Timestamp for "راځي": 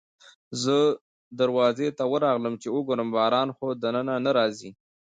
4.37-4.71